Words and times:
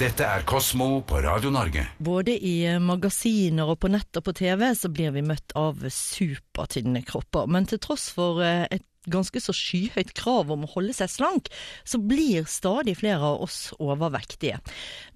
Dette 0.00 0.24
er 0.24 0.46
Kosmo 0.48 1.02
på 1.04 1.18
Radio 1.20 1.50
Norge. 1.52 1.82
Både 2.00 2.32
i 2.32 2.64
magasiner 2.80 3.68
og 3.68 3.82
på 3.82 3.90
nett 3.92 4.16
og 4.16 4.24
på 4.24 4.32
TV 4.38 4.62
så 4.72 4.88
blir 4.88 5.10
vi 5.12 5.20
møtt 5.20 5.52
av 5.60 5.82
supertynne 5.92 7.02
kropper. 7.04 7.50
Men 7.52 7.68
til 7.68 7.82
tross 7.84 8.06
for 8.16 8.40
eh, 8.40 8.64
et 8.72 8.86
ganske 9.12 9.42
så 9.44 9.52
skyhøyt 9.52 10.14
krav 10.16 10.48
om 10.54 10.64
å 10.64 10.70
holde 10.72 10.94
seg 10.96 11.12
slank, 11.12 11.50
så 11.84 12.00
blir 12.00 12.48
stadig 12.48 12.94
flere 13.02 13.28
av 13.28 13.44
oss 13.44 13.58
overvektige. 13.76 14.62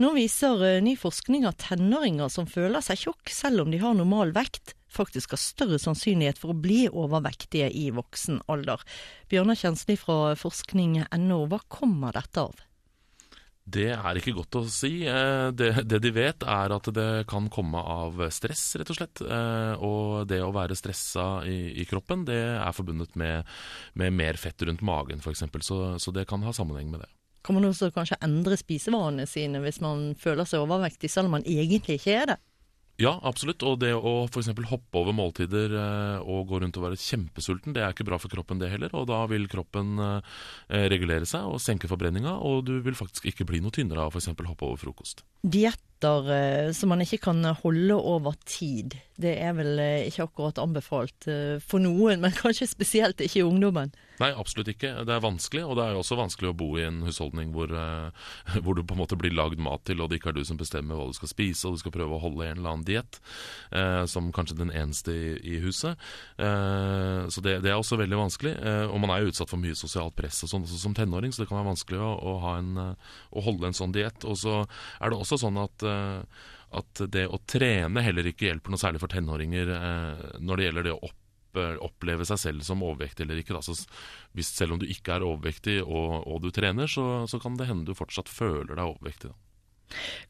Nå 0.05 0.13
viser 0.19 0.67
eh, 0.69 0.83
ny 0.85 0.99
forskning 1.01 1.49
at 1.49 1.65
tenåringer 1.65 2.29
som 2.37 2.45
føler 2.45 2.85
seg 2.85 3.07
tjukk 3.07 3.33
selv 3.33 3.65
om 3.65 3.73
de 3.73 3.81
har 3.81 3.97
normal 3.97 4.37
vekt, 4.37 4.77
faktisk 4.93 5.33
har 5.33 5.41
større 5.47 5.81
sannsynlighet 5.81 6.37
for 6.45 6.53
å 6.53 6.61
bli 6.61 6.83
overvektige 6.93 7.73
i 7.73 7.89
voksen 7.89 8.45
alder. 8.53 8.85
Bjørnar 9.33 9.57
Kjensli 9.65 9.97
fra 9.97 10.37
forskning.no, 10.45 11.41
hva 11.49 11.65
kommer 11.73 12.21
dette 12.21 12.45
av? 12.51 12.67
Det 13.65 13.87
er 13.97 14.19
ikke 14.21 14.35
godt 14.37 14.59
å 14.59 14.63
si. 14.69 15.07
Eh, 15.09 15.49
det, 15.57 15.71
det, 15.89 16.01
de 16.05 16.13
vet, 16.13 16.45
er 16.45 16.75
at 16.77 16.89
det 16.93 17.25
kan 17.31 17.49
komme 17.53 17.81
av 17.81 18.21
stress, 18.35 18.67
rett 18.77 18.93
og 18.93 18.99
slett. 18.99 19.23
Eh, 19.25 19.85
og 19.85 20.29
det 20.29 20.43
å 20.45 20.53
være 20.53 20.77
stressa 20.77 21.27
i, 21.49 21.73
i 21.81 21.87
kroppen, 21.89 22.27
det 22.29 22.43
er 22.59 22.77
forbundet 22.77 23.17
med, 23.21 23.49
med 23.97 24.13
mer 24.13 24.41
fett 24.41 24.67
rundt 24.69 24.85
magen, 24.85 25.25
f.eks. 25.25 25.47
Så, 25.65 25.79
så 25.97 26.15
det 26.15 26.27
kan 26.29 26.45
ha 26.45 26.53
sammenheng 26.53 26.93
med 26.93 27.07
det. 27.07 27.11
Kan 27.45 27.57
man 27.57 27.69
også 27.69 27.91
kanskje 27.93 28.21
endre 28.25 28.57
spisevanene 28.57 29.27
sine 29.29 29.61
hvis 29.65 29.81
man 29.85 30.13
føler 30.21 30.49
seg 30.49 30.65
overvektig, 30.65 31.09
selv 31.13 31.29
om 31.29 31.39
man 31.39 31.49
egentlig 31.49 31.99
ikke 31.99 32.19
er 32.21 32.35
det? 32.35 32.39
Ja, 33.03 33.17
absolutt. 33.27 33.63
Og 33.67 33.81
det 33.83 33.91
å 33.97 34.13
f.eks. 34.29 34.53
hoppe 34.71 35.01
over 35.01 35.17
måltider 35.17 35.73
eh, 35.75 36.19
og 36.31 36.47
gå 36.51 36.61
rundt 36.63 36.79
og 36.79 36.87
være 36.87 37.01
kjempesulten, 37.01 37.75
det 37.75 37.83
er 37.83 37.95
ikke 37.95 38.07
bra 38.07 38.21
for 38.23 38.31
kroppen 38.33 38.61
det 38.63 38.71
heller. 38.71 38.95
Og 38.95 39.09
da 39.11 39.25
vil 39.31 39.49
kroppen 39.51 39.99
eh, 39.99 40.37
regulere 40.93 41.27
seg 41.29 41.49
og 41.51 41.63
senke 41.63 41.91
forbrenninga, 41.91 42.37
og 42.47 42.67
du 42.69 42.77
vil 42.85 42.99
faktisk 42.99 43.27
ikke 43.31 43.49
bli 43.51 43.63
noe 43.65 43.75
tynnere 43.75 44.07
av 44.07 44.15
f.eks. 44.15 44.31
hoppe 44.37 44.69
over 44.69 44.79
frokost. 44.81 45.25
Dietter 46.05 46.67
eh, 46.69 46.73
som 46.73 46.93
man 46.93 47.01
ikke 47.01 47.23
kan 47.31 47.45
holde 47.63 47.97
over 47.97 48.35
tid, 48.45 48.97
det 49.17 49.37
er 49.41 49.55
vel 49.57 49.79
eh, 49.79 50.09
ikke 50.09 50.27
akkurat 50.27 50.59
anbefalt 50.59 51.29
eh, 51.31 51.61
for 51.63 51.83
noen, 51.83 52.21
men 52.25 52.35
kanskje 52.35 52.69
spesielt 52.69 53.21
ikke 53.23 53.41
i 53.41 53.47
ungdommen? 53.47 53.95
Nei, 54.21 54.29
absolutt 54.31 54.69
ikke. 54.71 54.93
Det 55.03 55.11
er 55.11 55.23
vanskelig, 55.25 55.65
og 55.67 55.75
det 55.75 55.85
er 55.85 55.95
jo 55.97 56.01
også 56.05 56.19
vanskelig 56.21 56.53
å 56.53 56.55
bo 56.55 56.69
i 56.79 56.85
en 56.87 57.01
husholdning 57.03 57.51
hvor, 57.55 57.73
hvor 58.63 58.77
du 58.77 58.85
på 58.87 58.95
en 58.95 59.01
måte 59.01 59.19
blir 59.19 59.35
lagd 59.35 59.59
mat 59.63 59.83
til, 59.89 60.03
og 60.03 60.11
det 60.11 60.21
ikke 60.21 60.31
er 60.31 60.39
du 60.39 60.45
som 60.47 60.61
bestemmer 60.61 60.99
hva 60.99 61.09
du 61.11 61.17
skal 61.17 61.33
spise, 61.33 61.67
og 61.67 61.75
du 61.75 61.83
skal 61.83 61.95
prøve 61.97 62.15
å 62.15 62.23
holde 62.23 62.47
en 62.47 62.61
eller 62.61 62.77
annen 62.77 62.87
diett, 62.87 63.19
eh, 63.75 64.05
som 64.11 64.31
kanskje 64.35 64.61
den 64.61 64.71
eneste 64.71 65.15
i, 65.15 65.35
i 65.57 65.59
huset. 65.65 65.99
Eh, 66.39 67.27
så 67.27 67.43
det, 67.43 67.57
det, 67.65 67.73
er 67.73 67.81
også 67.81 67.99
veldig 67.99 68.21
vanskelig. 68.21 68.55
og 68.87 69.01
man 69.03 69.11
er 69.11 69.25
jo 69.25 69.33
utsatt 69.33 69.51
for 69.51 69.63
mye 69.63 69.75
sosialt 69.79 70.15
press 70.15 70.45
og 70.45 70.51
sånn 70.53 70.67
også 70.67 70.79
som 70.85 70.95
tenåring, 70.95 71.35
så 71.35 71.43
det 71.43 71.51
kan 71.51 71.59
være 71.59 71.73
vanskelig 71.73 72.03
å, 72.03 72.13
å, 72.15 72.37
en, 72.55 72.79
å 73.35 73.45
holde 73.45 73.71
en 73.71 73.77
sånn 73.77 73.95
diett. 73.95 74.27
Og 74.31 74.39
så 74.39 74.61
er 74.63 75.11
det 75.11 75.19
også 75.19 75.41
sånn 75.43 75.59
at 75.63 75.87
at 76.75 77.05
det 77.15 77.29
å 77.31 77.39
trene 77.47 78.03
heller 78.03 78.27
ikke 78.27 78.49
hjelper 78.49 78.75
noe 78.75 78.83
særlig 78.83 79.03
for 79.03 79.13
tenåringer 79.13 79.69
når 80.43 80.59
det 80.59 80.67
gjelder 80.67 80.89
det 80.89 80.95
å 80.97 81.05
opp 81.07 81.21
oppleve 81.55 82.27
seg 82.27 82.41
selv 82.41 82.65
som 82.67 82.83
overvektig 82.83 83.25
eller 83.25 83.41
ikke. 83.41 83.55
Altså, 83.55 83.77
hvis, 84.35 84.51
selv 84.57 84.75
om 84.75 84.81
du 84.83 84.89
ikke 84.91 85.15
er 85.17 85.27
overvektig 85.27 85.81
og, 85.85 86.27
og 86.27 86.43
du 86.43 86.51
trener, 86.55 86.91
så, 86.91 87.25
så, 87.31 87.39
kan 87.43 87.59
det 87.59 87.69
hende 87.69 87.87
du 87.87 87.95
fortsatt 87.95 88.31
føler 88.31 88.75
deg 88.75 88.85
overvektig. 88.85 89.31
Da. 89.31 89.39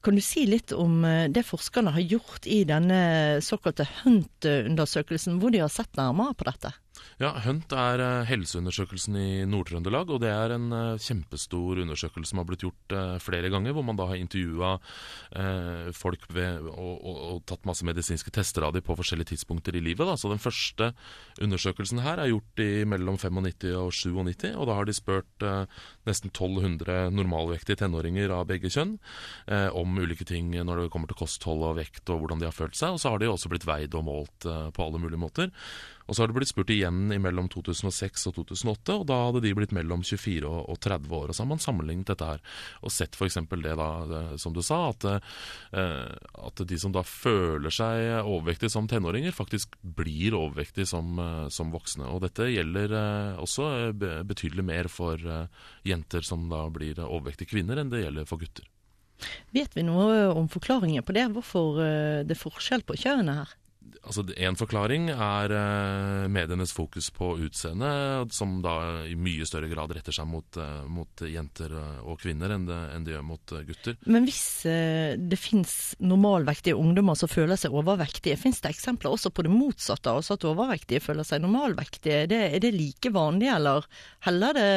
Kan 0.04 0.18
du 0.18 0.22
si 0.24 0.44
litt 0.48 0.74
om 0.76 1.04
eh, 1.08 1.26
det 1.32 1.46
forskerne 1.46 1.94
har 1.94 2.04
gjort 2.04 2.48
i 2.50 2.62
denne 2.68 3.40
såkalte 3.44 3.86
Hunt-undersøkelsen, 4.02 5.38
hvor 5.40 5.54
de 5.54 5.62
har 5.64 5.72
sett 5.72 5.94
nærmere 6.00 6.36
på 6.36 6.48
dette? 6.50 6.74
Ja, 7.22 7.30
Hunt 7.44 7.70
er 7.74 8.00
uh, 8.02 8.26
helseundersøkelsen 8.26 9.16
i 9.18 9.28
Nord-Trøndelag. 9.46 10.10
og 10.10 10.20
Det 10.22 10.30
er 10.30 10.54
en 10.56 10.66
uh, 10.74 10.98
kjempestor 10.98 11.78
undersøkelse 11.84 12.32
som 12.32 12.40
har 12.40 12.48
blitt 12.48 12.64
gjort 12.66 12.94
uh, 12.94 13.16
flere 13.22 13.50
ganger. 13.52 13.74
Hvor 13.74 13.86
man 13.86 13.98
da 13.98 14.08
har 14.10 14.18
intervjua 14.18 14.74
folk 15.94 16.24
ved, 16.32 16.66
og, 16.70 16.92
og, 17.02 17.16
og, 17.16 17.38
tatt 17.48 17.64
masse 17.66 17.84
medisinske 17.86 18.30
tester 18.34 18.64
av 18.66 18.74
dem 18.74 18.84
på 18.86 18.94
forskjellige 18.98 19.32
tidspunkter 19.32 19.74
i 19.74 19.82
livet. 19.82 20.06
Da. 20.06 20.14
Så 20.18 20.30
Den 20.30 20.42
første 20.42 20.92
undersøkelsen 21.42 22.02
her 22.04 22.20
er 22.22 22.30
gjort 22.30 22.62
i 22.62 22.84
mellom 22.88 23.18
95 23.18 23.74
og 23.78 23.90
97. 23.94 24.52
og 24.54 24.68
Da 24.68 24.76
har 24.78 24.88
de 24.88 24.94
spurt 24.96 25.46
nesten 26.06 26.30
1200 26.30 27.10
normalvektige 27.14 27.80
tenåringer 27.82 28.34
av 28.34 28.46
begge 28.50 28.70
kjønn 28.72 28.96
om 29.74 29.98
ulike 29.98 30.26
ting 30.28 30.52
når 30.54 30.84
det 30.84 30.92
kommer 30.94 31.10
til 31.10 31.20
kosthold 31.24 31.66
og 31.66 31.78
vekt 31.80 32.10
og 32.14 32.22
hvordan 32.22 32.42
de 32.42 32.48
har 32.48 32.56
følt 32.56 32.78
seg. 32.78 32.94
Og 32.94 33.02
så 33.02 33.14
har 33.14 33.22
de 33.22 33.30
også 33.30 33.50
blitt 33.52 33.66
veid 33.68 33.96
og 33.98 34.06
målt 34.06 34.46
på 34.46 34.86
alle 34.86 35.02
mulige 35.02 35.20
måter. 35.20 35.52
Og 36.04 36.14
så 36.14 36.22
har 36.22 36.28
de 36.28 36.36
blitt 36.36 36.50
spurt 36.50 36.72
igjen 36.72 36.83
i 36.88 37.18
mellom 37.22 37.48
2006 37.52 38.28
og 38.30 38.36
2008, 38.38 38.96
og 39.00 39.06
da 39.08 39.18
hadde 39.26 39.42
de 39.44 39.52
blitt 39.56 39.74
mellom 39.76 40.04
24 40.04 40.48
og 40.48 40.78
30 40.82 41.14
år. 41.16 41.30
Og 41.30 41.36
så 41.36 41.44
har 41.44 41.50
man 41.50 41.62
sammenlignet 41.62 42.10
dette 42.10 42.28
her 42.28 42.42
og 42.84 42.92
sett 42.92 43.16
f.eks. 43.16 43.38
det 43.50 43.76
da, 43.78 43.88
som 44.40 44.54
du 44.54 44.62
sa, 44.64 44.80
at, 44.92 45.06
eh, 45.08 46.12
at, 46.48 46.64
de 46.68 46.78
som 46.80 46.94
da 46.94 47.04
føler 47.06 47.74
seg 47.74 48.22
overvektige 48.22 48.72
som 48.72 48.88
tenåringer, 48.90 49.34
faktisk 49.34 49.76
blir 49.82 50.36
overvektige 50.38 50.88
som, 50.88 51.18
eh, 51.18 51.48
som 51.54 51.72
voksne. 51.74 52.08
Og 52.10 52.22
dette 52.26 52.50
gjelder 52.52 52.94
eh, 53.00 53.42
også 53.42 53.92
betydelig 53.94 54.64
mer 54.64 54.90
for 54.92 55.20
jenter 55.84 56.24
som 56.24 56.48
da 56.50 56.66
blir 56.72 57.00
overvektige 57.04 57.54
kvinner, 57.54 57.80
enn 57.80 57.92
det 57.92 58.04
gjelder 58.04 58.28
for 58.28 58.42
gutter. 58.42 58.68
Vet 59.54 59.76
vi 59.76 59.84
noe 59.86 60.32
om 60.34 60.48
forklaringen 60.50 61.04
på 61.06 61.14
det? 61.16 61.28
Hvorfor 61.32 61.78
det 62.26 62.34
er 62.34 62.40
forskjell 62.40 62.82
på 62.86 62.96
kjønnene 62.98 63.36
her? 63.42 63.52
Altså 64.02 64.24
En 64.36 64.58
forklaring 64.58 65.10
er 65.12 65.54
uh, 65.54 66.24
medienes 66.32 66.72
fokus 66.74 67.10
på 67.14 67.34
utseende, 67.44 67.90
som 68.34 68.58
da 68.64 69.04
i 69.08 69.14
mye 69.18 69.46
større 69.48 69.70
grad 69.70 69.94
retter 69.96 70.14
seg 70.14 70.28
mot, 70.30 70.58
uh, 70.60 70.82
mot 70.90 71.24
jenter 71.28 71.74
og 72.02 72.18
kvinner 72.22 72.54
enn 72.54 72.66
det, 72.68 72.80
enn 72.94 73.06
det, 73.06 73.14
gjør 73.14 73.26
mot 73.28 73.54
gutter. 73.68 73.98
Men 74.10 74.26
hvis 74.28 74.42
det 74.64 75.38
finnes 75.38 75.94
normalvektige 76.02 76.78
ungdommer 76.78 77.18
som 77.18 77.30
føler 77.30 77.60
seg 77.60 77.74
overvektige, 77.74 78.38
finnes 78.40 78.62
det 78.64 78.74
eksempler 78.74 79.14
også 79.14 79.32
på 79.34 79.46
det 79.46 79.54
motsatte, 79.54 80.12
altså 80.12 80.38
at 80.38 80.48
overvektige 80.48 81.02
føler 81.04 81.26
seg 81.26 81.44
normalvektige? 81.44 82.24
Det, 82.30 82.42
er 82.56 82.62
det 82.64 82.74
like 82.74 83.14
vanlig, 83.14 83.50
eller 83.54 83.88
heller 84.26 84.56
det 84.56 84.68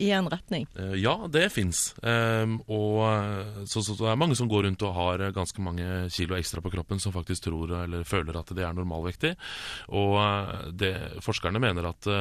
i 0.00 0.10
en 0.14 0.28
retning? 0.32 0.66
Eh, 0.78 0.96
ja, 1.02 1.14
det 1.32 1.48
fins. 1.52 1.92
Um, 2.02 2.58
og 2.66 3.66
så, 3.68 3.82
så, 3.82 3.96
det 3.98 4.10
er 4.10 4.18
mange 4.20 4.36
som 4.38 4.50
går 4.50 4.66
rundt 4.68 4.84
og 4.86 4.96
har 4.96 5.26
ganske 5.36 5.64
mange 5.64 5.88
kilo 6.14 6.36
ekstra 6.38 6.64
på 6.64 6.72
kroppen 6.72 7.02
som 7.02 7.14
faktisk 7.14 7.48
tror 7.48 7.76
eller 7.82 8.08
føler 8.08 8.38
at 8.40 8.52
det 8.56 8.66
er 8.66 8.76
normalvektig. 8.76 9.34
Og 9.92 10.18
eh, 10.22 10.68
det, 10.84 10.94
forskerne 11.24 11.62
mener 11.62 11.92
at 11.92 12.12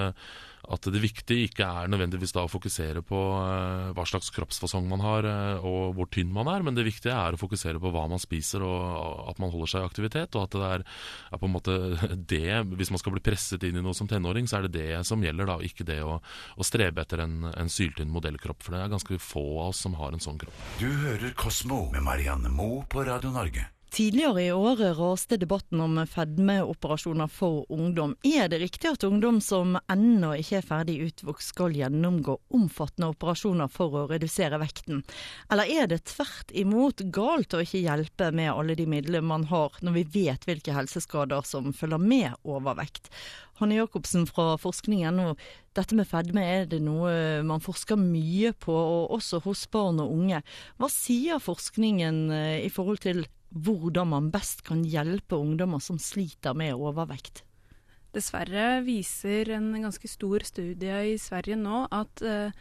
at 0.70 0.88
det 0.94 1.02
viktige 1.02 1.48
ikke 1.48 1.66
er 1.66 1.90
nødvendigvis 1.92 2.34
da 2.36 2.46
å 2.46 2.52
fokusere 2.52 3.02
på 3.06 3.18
uh, 3.18 3.92
hva 3.96 4.06
slags 4.08 4.30
kroppsfasong 4.36 4.86
man 4.90 5.02
har 5.04 5.26
uh, 5.26 5.66
og 5.66 5.96
hvor 5.98 6.10
tynn 6.14 6.32
man 6.34 6.50
er, 6.52 6.66
men 6.66 6.78
det 6.78 6.86
viktige 6.86 7.16
er 7.16 7.36
å 7.36 7.42
fokusere 7.42 7.82
på 7.82 7.92
hva 7.94 8.06
man 8.12 8.22
spiser 8.22 8.66
og 8.66 9.32
at 9.32 9.42
man 9.42 9.52
holder 9.54 9.74
seg 9.74 9.84
i 9.84 9.90
aktivitet. 9.90 10.38
Og 10.38 10.46
at 10.46 10.58
det 10.58 10.70
er, 10.70 10.86
er, 11.32 11.42
på 11.42 11.50
en 11.50 11.56
måte 11.56 11.78
det 12.34 12.62
Hvis 12.78 12.92
man 12.94 13.02
skal 13.02 13.16
bli 13.16 13.26
presset 13.26 13.64
inn 13.68 13.80
i 13.80 13.84
noe 13.84 13.98
som 13.98 14.10
tenåring, 14.10 14.50
så 14.50 14.60
er 14.60 14.68
det 14.68 14.78
det 14.78 15.02
som 15.08 15.24
gjelder, 15.24 15.50
da, 15.50 15.58
ikke 15.66 15.88
det 15.88 16.02
å, 16.06 16.20
å 16.22 16.68
strebe 16.68 17.04
etter 17.04 17.26
en, 17.26 17.44
en 17.52 17.72
syltynn 17.72 18.14
modellkropp. 18.14 18.62
For 18.62 18.76
det 18.76 18.86
er 18.86 18.96
ganske 18.96 19.22
få 19.22 19.46
av 19.62 19.72
oss 19.72 19.84
som 19.86 19.98
har 20.00 20.14
en 20.14 20.24
sånn 20.24 20.40
kropp. 20.42 20.66
Du 20.82 20.90
hører 20.90 21.34
Kosmo 21.38 21.88
med 21.94 22.06
Marianne 22.06 22.52
Moe 22.54 22.86
på 22.90 23.06
Radio 23.08 23.34
Norge. 23.34 23.70
Tidligere 23.92 24.44
i 24.44 24.52
året 24.52 24.98
raste 24.98 25.36
debatten 25.38 25.82
om 25.82 25.98
fedmeoperasjoner 26.08 27.28
for 27.28 27.66
ungdom. 27.72 28.14
Er 28.24 28.48
det 28.48 28.62
riktig 28.62 28.88
at 28.88 29.04
ungdom 29.04 29.42
som 29.44 29.74
ennå 29.92 30.30
ikke 30.40 30.62
er 30.62 30.68
ferdig 30.70 30.94
utvokst 31.10 31.52
skal 31.52 31.76
gjennomgå 31.76 32.38
omfattende 32.56 33.10
operasjoner 33.12 33.68
for 33.68 33.98
å 34.00 34.06
redusere 34.08 34.62
vekten? 34.62 35.02
Eller 35.52 35.68
er 35.68 35.90
det 35.92 36.06
tvert 36.08 36.54
imot 36.56 37.04
galt 37.12 37.52
å 37.52 37.60
ikke 37.66 37.82
hjelpe 37.84 38.30
med 38.32 38.54
alle 38.54 38.78
de 38.80 38.86
midlene 38.88 39.28
man 39.28 39.44
har, 39.52 39.76
når 39.84 39.98
vi 39.98 40.06
vet 40.14 40.48
hvilke 40.48 40.78
helseskader 40.78 41.44
som 41.44 41.74
følger 41.76 42.00
med 42.00 42.48
overvekt? 42.48 43.12
Hanne 43.60 43.76
Jacobsen 43.76 44.24
fra 44.24 44.56
forskning.no, 44.56 45.36
dette 45.76 46.00
med 46.00 46.08
fedme 46.08 46.48
er 46.48 46.72
det 46.72 46.80
noe 46.80 47.44
man 47.44 47.60
forsker 47.60 48.00
mye 48.00 48.56
på, 48.56 48.72
og 48.72 49.12
også 49.20 49.44
hos 49.44 49.68
barn 49.68 50.00
og 50.00 50.16
unge. 50.16 50.40
Hva 50.80 50.88
sier 50.96 51.44
forskningen 51.44 52.24
eh, 52.40 52.58
i 52.64 52.72
forhold 52.72 53.04
til 53.04 53.26
hvordan 53.52 54.12
man 54.14 54.30
best 54.32 54.64
kan 54.68 54.84
hjelpe 54.88 55.40
ungdommer 55.40 55.82
som 55.84 56.00
sliter 56.00 56.56
med 56.58 56.76
overvekt. 56.76 57.44
Dessverre 58.12 58.82
viser 58.84 59.54
en 59.56 59.72
ganske 59.80 60.08
stor 60.12 60.44
studie 60.44 60.98
i 61.14 61.18
Sverige 61.20 61.56
nå 61.60 61.86
at 61.96 62.24
uh, 62.28 62.52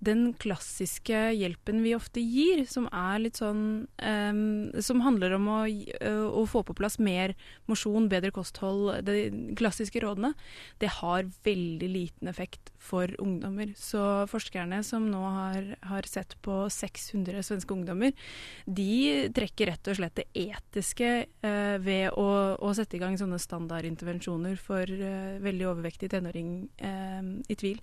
den 0.00 0.32
klassiske 0.40 1.16
hjelpen 1.36 1.82
vi 1.84 1.92
ofte 1.92 2.22
gir, 2.24 2.62
som 2.68 2.86
er 2.88 3.20
litt 3.20 3.36
sånn 3.40 3.62
um, 4.00 4.44
Som 4.80 5.02
handler 5.04 5.34
om 5.36 5.48
å, 5.52 5.58
uh, 5.68 6.28
å, 6.40 6.44
få 6.48 6.62
på 6.64 6.76
plass 6.76 6.96
mer 7.02 7.34
mosjon, 7.68 8.08
bedre 8.08 8.32
kosthold, 8.34 9.04
de 9.04 9.52
klassiske 9.60 10.00
rådene, 10.00 10.32
det 10.80 10.88
har 11.00 11.28
veldig 11.44 11.90
liten 11.92 12.30
effekt 12.32 12.72
for 12.80 13.12
ungdommer. 13.20 13.74
Så 13.76 14.24
forskerne 14.30 14.80
som 14.86 15.10
nå 15.12 15.20
har, 15.20 15.74
har 15.90 16.08
sett 16.08 16.36
på 16.44 16.62
600 16.72 17.44
svenske 17.44 17.76
ungdommer, 17.76 18.16
de 18.64 19.28
trekker 19.36 19.74
rett 19.74 19.92
og 19.92 20.00
slett 20.00 20.16
det 20.22 20.28
etiske 20.46 21.12
uh, 21.44 21.76
ved 21.84 22.08
å, 22.16 22.30
å, 22.56 22.72
sette 22.76 22.96
i 22.96 23.02
gang 23.02 23.20
sånne 23.20 23.40
standardintervensjoner 23.42 24.56
for 24.60 24.88
uh, 24.88 25.36
veldig 25.44 25.68
overvektig 25.74 26.08
tenåring 26.16 26.50
i 26.80 27.54
tvil. 27.58 27.78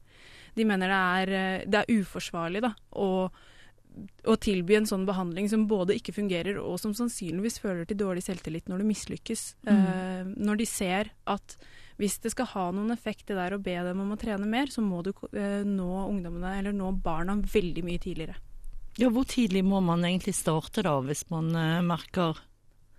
De 0.58 0.66
mener 0.66 0.92
det 0.92 1.04
er, 1.22 1.36
eh, 1.38 1.68
det 1.70 1.84
er 1.84 2.02
uforsvarlig 2.02 2.66
da, 2.66 2.74
å 2.98 3.30
å 4.28 4.36
tilby 4.42 4.78
en 4.78 4.88
sånn 4.90 5.06
behandling 5.08 5.48
som 5.50 5.66
både 5.70 5.96
ikke 5.98 6.16
fungerer 6.16 6.60
og 6.62 6.78
som 6.82 6.94
sannsynligvis 6.98 7.60
fører 7.64 7.88
til 7.88 8.00
dårlig 8.00 8.24
selvtillit 8.26 8.70
når 8.70 8.84
du 8.84 8.90
mislykkes. 8.92 9.44
Mm. 9.68 9.72
Eh, 9.74 10.32
når 10.38 10.60
de 10.62 10.68
ser 10.70 11.12
at 11.30 11.58
hvis 11.98 12.20
det 12.22 12.34
skal 12.34 12.50
ha 12.52 12.66
noen 12.76 12.94
effekt 12.94 13.26
det 13.30 13.38
der 13.40 13.56
å 13.56 13.62
be 13.62 13.74
dem 13.88 14.04
om 14.04 14.14
å 14.14 14.20
trene 14.22 14.46
mer, 14.50 14.70
så 14.70 14.84
må 14.86 15.02
du 15.06 15.14
eh, 15.32 15.64
nå 15.66 15.88
ungdommene, 16.04 16.58
eller 16.60 16.76
nå 16.76 16.92
barna, 17.04 17.40
veldig 17.42 17.86
mye 17.86 18.02
tidligere. 18.04 18.38
Ja, 18.98 19.10
hvor 19.14 19.26
tidlig 19.30 19.64
må 19.66 19.82
man 19.86 20.06
egentlig 20.06 20.36
starte 20.38 20.86
da, 20.86 20.98
hvis 21.06 21.26
man 21.34 21.50
eh, 21.58 21.82
merker 21.86 22.38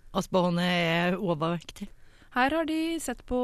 at 0.09 0.29
barnet 0.33 0.67
er 0.67 1.19
overvektig? 1.19 1.87
Her 2.35 2.53
har 2.53 2.67
de 2.69 2.99
sett 3.01 3.23
på, 3.25 3.39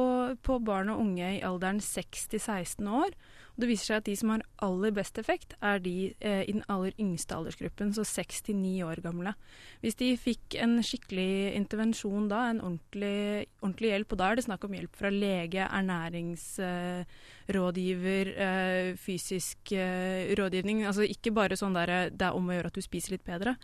på 0.45 0.59
barn 0.61 0.91
og 0.93 1.01
unge 1.01 1.37
i 1.37 1.43
alderen 1.45 1.81
6 1.81 2.27
til 2.33 2.41
16 2.41 2.87
år. 2.87 3.15
Og 3.55 3.63
det 3.63 3.69
viser 3.69 3.85
seg 3.87 4.01
at 4.01 4.07
de 4.09 4.15
som 4.19 4.31
har 4.33 4.41
aller 4.67 4.91
best 4.93 5.17
effekt, 5.17 5.53
er 5.63 5.79
de 5.79 6.13
eh, 6.19 6.43
i 6.43 6.51
den 6.51 6.63
aller 6.71 6.93
yngste 6.99 7.35
aldersgruppen, 7.37 7.93
så 7.95 8.03
6 8.03 8.41
til 8.49 8.55
9 8.59 8.83
år 8.83 8.99
gamle. 9.05 9.31
Hvis 9.79 9.95
de 10.01 10.17
fikk 10.19 10.55
en 10.59 10.83
skikkelig 10.83 11.55
intervensjon 11.55 12.27
da, 12.29 12.49
en 12.51 12.59
ordentlig, 12.59 13.47
ordentlig 13.61 13.89
hjelp, 13.93 14.11
og 14.11 14.17
da 14.19 14.25
er 14.27 14.35
det 14.35 14.47
snakk 14.49 14.63
om 14.67 14.75
hjelp 14.75 14.95
fra 14.99 15.09
lege, 15.13 15.63
ernæringsrådgiver, 15.65 18.25
eh, 18.35 18.95
fysisk 18.99 19.71
eh, 19.71 20.35
rådgivning, 20.35 20.83
altså 20.83 21.03
ikke 21.07 21.31
bare 21.35 21.55
sånn 21.59 21.75
der 21.79 22.09
det 22.11 22.25
er 22.27 22.35
om 22.35 22.49
å 22.51 22.55
gjøre 22.59 22.69
at 22.73 22.75
du 22.75 22.81
spiser 22.83 23.11
litt 23.15 23.25
bedre. 23.25 23.55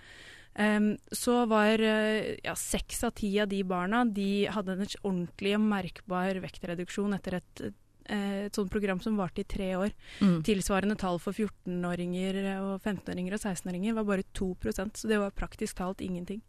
Så 1.12 1.36
var 1.48 1.80
uh, 1.80 2.34
ja, 2.44 2.56
seks 2.60 3.06
av 3.08 3.14
ti 3.16 3.32
av 3.40 3.48
de 3.52 3.62
barna 3.64 4.04
de 4.06 4.48
hadde 4.52 4.76
en 4.76 4.84
ordentlig 4.84 5.56
og 5.56 5.64
merkbar 5.64 6.42
vektreduksjon 6.44 7.16
etter 7.16 7.38
et, 7.40 7.64
uh, 7.64 8.46
et 8.48 8.60
sånt 8.60 8.72
program 8.74 9.00
som 9.00 9.16
varte 9.20 9.46
i 9.46 9.48
tre 9.48 9.72
år. 9.80 9.96
Mm. 10.20 10.42
Tilsvarende 10.48 11.00
tall 11.00 11.22
for 11.24 11.32
14-åringer 11.32 12.42
og 12.60 12.74
15-åringer 12.84 13.38
og 13.38 13.46
16-åringer 13.46 13.96
var 13.96 14.10
bare 14.12 14.28
2% 14.38 15.04
så 15.04 15.12
det 15.12 15.22
var 15.24 15.36
praktisk 15.36 15.80
talt 15.80 16.04
ingenting. 16.04 16.44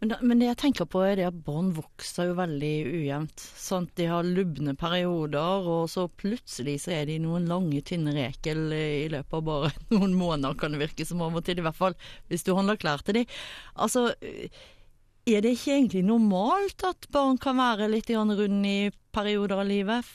Men, 0.00 0.14
men, 0.20 0.40
det 0.40 0.48
jeg 0.48 0.58
tenker 0.64 0.88
på 0.90 1.02
er 1.06 1.18
det 1.20 1.28
at 1.28 1.38
barn 1.46 1.70
vokser 1.76 2.30
jo 2.30 2.36
veldig 2.38 2.72
ujevnt. 2.88 3.44
Sant? 3.62 3.92
De 3.98 4.08
har 4.10 4.26
lubne 4.26 4.74
perioder, 4.78 5.68
og 5.68 5.86
så 5.92 6.08
plutselig 6.08 6.80
så 6.84 6.96
er 6.96 7.06
de 7.10 7.20
noen 7.22 7.46
lange, 7.50 7.82
tynne 7.86 8.14
rekel 8.16 8.64
i 8.74 9.08
løpet 9.12 9.38
av 9.38 9.46
bare 9.46 9.72
noen 9.94 10.16
måneder, 10.18 10.58
kan 10.58 10.74
det 10.74 10.82
virke 10.82 11.06
som 11.08 11.22
av 11.24 11.38
og 11.38 11.46
til. 11.46 11.62
I 11.62 11.66
hvert 11.68 11.78
fall 11.78 11.98
hvis 12.30 12.46
du 12.46 12.54
handler 12.58 12.80
klær 12.80 13.04
til 13.06 13.22
dem. 13.22 13.36
Altså, 13.78 14.08
er 15.22 15.44
det 15.44 15.54
ikke 15.54 15.76
egentlig 15.76 16.02
normalt 16.02 16.82
at 16.88 17.06
barn 17.14 17.38
kan 17.38 17.60
være 17.60 17.86
litt 17.92 18.10
rund 18.10 18.66
i 18.66 18.90
perioder 19.14 19.60
av 19.62 19.68
livet? 19.68 20.08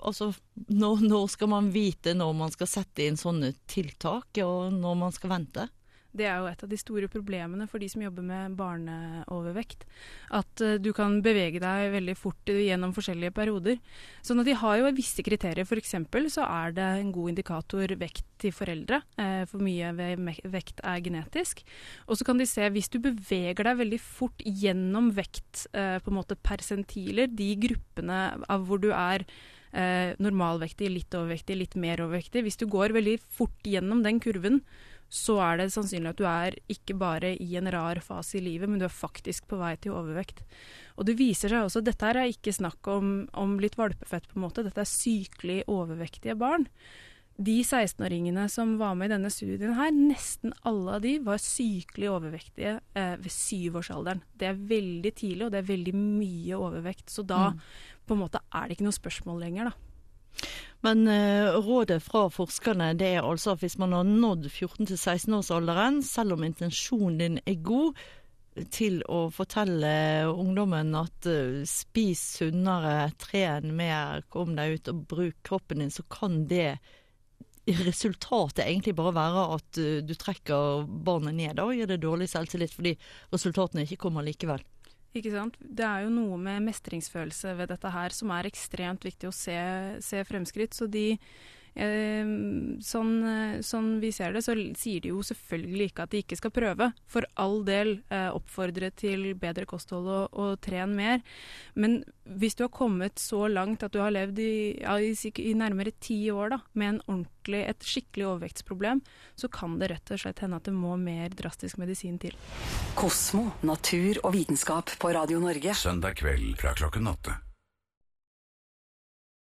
Altså, 0.00 0.30
når, 0.72 1.04
når 1.04 1.26
skal 1.34 1.50
man 1.52 1.68
vite 1.74 2.14
når 2.16 2.32
man 2.38 2.54
skal 2.54 2.70
sette 2.70 3.04
inn 3.04 3.20
sånne 3.20 3.52
tiltak, 3.68 4.40
og 4.40 4.72
når 4.72 4.98
man 5.04 5.12
skal 5.12 5.34
vente? 5.34 5.68
Det 6.12 6.26
er 6.28 6.42
jo 6.42 6.48
et 6.50 6.62
av 6.64 6.68
de 6.68 6.76
store 6.76 7.08
problemene 7.08 7.64
for 7.70 7.80
de 7.80 7.88
som 7.88 8.02
jobber 8.04 8.24
med 8.26 8.56
barneovervekt. 8.58 9.86
At 10.36 10.64
uh, 10.64 10.74
du 10.76 10.90
kan 10.96 11.20
bevege 11.24 11.62
deg 11.62 11.92
veldig 11.94 12.16
fort 12.20 12.52
gjennom 12.52 12.92
forskjellige 12.92 13.32
perioder. 13.36 13.78
Sånn 14.20 14.42
at 14.42 14.50
de 14.50 14.56
har 14.60 14.76
jo 14.80 14.90
visse 14.92 15.24
kriterier. 15.24 15.64
F.eks. 15.64 15.96
så 16.34 16.44
er 16.44 16.76
det 16.76 16.88
en 16.98 17.14
god 17.16 17.32
indikator 17.32 17.96
vekt 18.00 18.28
til 18.44 18.52
foreldre. 18.52 19.00
Uh, 19.16 19.48
for 19.48 19.64
mye 19.64 19.92
vekt 20.52 20.84
er 20.84 21.00
genetisk. 21.04 21.64
Og 22.04 22.20
så 22.20 22.28
kan 22.28 22.40
de 22.40 22.48
se 22.50 22.68
hvis 22.76 22.92
du 22.92 23.00
beveger 23.00 23.64
deg 23.64 23.80
veldig 23.80 24.02
fort 24.04 24.44
gjennom 24.44 25.14
vekt, 25.16 25.64
uh, 25.72 25.96
på 26.04 26.12
en 26.12 26.20
måte 26.20 26.36
persentiler, 26.36 27.32
de 27.32 27.54
gruppene 27.64 28.22
av 28.52 28.68
hvor 28.68 28.82
du 28.82 28.92
er 28.92 29.24
normalvektig, 29.72 30.90
litt 30.92 31.14
overvektig, 31.16 31.54
litt 31.56 31.74
mer 31.80 32.02
overvektig. 32.04 32.42
Hvis 32.44 32.58
du 32.60 32.66
går 32.68 32.92
veldig 32.92 33.14
fort 33.32 33.64
gjennom 33.64 34.02
den 34.04 34.18
kurven, 34.20 34.58
så 35.12 35.36
er 35.44 35.60
det 35.60 35.72
sannsynlig 35.74 36.14
at 36.14 36.20
du 36.20 36.24
er 36.24 36.54
ikke 36.72 36.96
bare 36.96 37.34
i 37.36 37.50
en 37.60 37.68
rar 37.74 38.00
fase 38.00 38.38
i 38.38 38.44
livet, 38.46 38.70
men 38.70 38.80
du 38.80 38.86
er 38.86 38.94
faktisk 38.94 39.44
på 39.50 39.58
vei 39.60 39.74
til 39.76 39.92
overvekt. 39.92 40.40
Og 40.96 41.04
det 41.08 41.18
viser 41.18 41.52
seg 41.52 41.66
også, 41.66 41.82
dette 41.84 42.08
er 42.08 42.22
ikke 42.30 42.54
snakk 42.56 42.88
om, 42.88 43.14
om 43.36 43.58
litt 43.60 43.76
valpefett, 43.76 44.28
på 44.30 44.38
en 44.38 44.46
måte, 44.46 44.64
dette 44.64 44.80
er 44.80 44.88
sykelig 44.88 45.58
overvektige 45.68 46.36
barn. 46.40 46.64
De 47.42 47.58
16-åringene 47.60 48.46
som 48.52 48.74
var 48.80 48.96
med 48.96 49.10
i 49.10 49.14
denne 49.14 49.30
studien 49.32 49.76
her, 49.76 49.92
nesten 49.92 50.52
alle 50.68 50.96
av 50.96 51.04
de 51.04 51.14
var 51.24 51.40
sykelig 51.40 52.10
overvektige 52.12 52.74
eh, 52.96 53.14
ved 53.20 53.32
syvårsalderen. 53.32 54.24
Det 54.32 54.48
er 54.48 54.66
veldig 54.72 55.12
tidlig, 55.16 55.46
og 55.46 55.54
det 55.54 55.62
er 55.62 55.70
veldig 55.74 55.96
mye 55.96 56.60
overvekt. 56.60 57.08
Så 57.12 57.24
da 57.24 57.50
mm. 57.52 57.62
på 58.08 58.16
en 58.16 58.24
måte 58.24 58.40
er 58.48 58.68
det 58.68 58.76
ikke 58.76 58.88
noe 58.88 59.00
spørsmål 59.00 59.44
lenger, 59.44 59.72
da. 59.72 59.91
Men 60.82 61.04
uh, 61.06 61.58
rådet 61.62 62.00
fra 62.02 62.24
forskerne 62.32 62.90
det 62.98 63.12
er 63.16 63.26
altså 63.26 63.54
at 63.54 63.62
hvis 63.62 63.78
man 63.78 63.94
har 63.94 64.08
nådd 64.08 64.48
14-16-årsalderen, 64.50 66.00
selv 66.02 66.34
om 66.36 66.42
intensjonen 66.46 67.20
din 67.20 67.38
er 67.46 67.60
god, 67.62 68.00
til 68.72 68.98
å 69.08 69.30
fortelle 69.32 69.92
ungdommen 70.28 70.92
at 70.98 71.28
uh, 71.30 71.62
spis 71.68 72.24
sunnere, 72.40 73.12
tren 73.20 73.70
mer, 73.78 74.26
kom 74.32 74.56
deg 74.58 74.76
ut 74.76 74.90
og 74.92 75.06
bruk 75.12 75.38
kroppen 75.46 75.84
din, 75.84 75.94
så 75.94 76.04
kan 76.10 76.42
det 76.50 76.74
resultatet 77.86 78.64
egentlig 78.66 78.96
bare 78.98 79.14
være 79.16 79.46
at 79.56 79.80
uh, 79.80 79.94
du 80.04 80.14
trekker 80.18 80.84
barnet 81.06 81.38
ned 81.38 81.62
og 81.62 81.76
gir 81.78 81.88
det 81.88 82.02
dårlig 82.02 82.28
selvtillit 82.32 82.74
fordi 82.74 82.96
resultatene 83.32 83.86
ikke 83.86 84.02
kommer 84.04 84.26
likevel. 84.26 84.66
Ikke 85.12 85.32
sant? 85.34 85.58
Det 85.60 85.84
er 85.84 86.06
jo 86.06 86.12
noe 86.12 86.38
med 86.40 86.64
mestringsfølelse 86.64 87.52
ved 87.58 87.68
dette 87.74 87.90
her 87.92 88.14
som 88.16 88.32
er 88.32 88.48
ekstremt 88.48 89.04
viktig 89.04 89.28
å 89.28 89.34
se, 89.36 89.56
se 90.00 90.22
fremskritt. 90.24 90.72
Så 90.76 90.88
de 90.88 91.18
sånn, 91.72 93.12
sånn, 93.64 93.90
vi 94.02 94.10
ser 94.12 94.34
det, 94.34 94.42
så 94.44 94.54
sier 94.78 95.00
de 95.00 95.12
jo 95.12 95.22
selvfølgelig 95.24 95.88
ikke 95.90 96.04
at 96.04 96.12
de 96.12 96.22
ikke 96.22 96.38
skal 96.38 96.52
prøve. 96.54 96.90
For 97.08 97.26
all 97.40 97.62
del 97.64 97.94
eh, 98.12 98.28
oppfordre 98.32 98.90
til 98.96 99.32
bedre 99.40 99.64
kosthold 99.68 100.08
og, 100.08 100.36
og 100.36 100.60
tren 100.64 100.94
mer. 100.98 101.22
Men 101.74 102.02
hvis 102.24 102.56
du 102.58 102.64
har 102.66 102.72
kommet 102.74 103.18
så 103.18 103.46
langt 103.48 103.82
at 103.82 103.94
du 103.94 104.00
har 104.02 104.12
levd 104.14 104.40
i, 104.42 104.54
ja, 104.82 104.98
i, 105.00 105.14
i 105.42 105.54
nærmere 105.58 105.94
ti 106.00 106.18
år 106.30 106.56
da, 106.56 106.60
med 106.78 106.94
en 106.94 107.00
ordentlig, 107.06 107.62
et 107.66 107.86
skikkelig 107.88 108.28
overvektsproblem, 108.28 109.00
så 109.34 109.48
kan 109.52 109.78
det 109.80 109.90
rett 109.94 110.12
og 110.14 110.22
slett 110.22 110.42
hende 110.44 110.60
at 110.60 110.68
det 110.68 110.76
må 110.76 110.96
mer 111.00 111.32
drastisk 111.36 111.80
medisin 111.82 112.20
til. 112.22 112.36
Kosmo, 112.98 113.48
natur 113.66 114.20
og 114.22 114.36
vitenskap 114.36 114.92
på 115.00 115.14
Radio 115.16 115.40
Norge. 115.42 115.74
Søndag 115.78 116.20
kveld 116.20 116.54
fra 116.60 116.76
klokken 116.76 117.08
åtte. 117.10 117.40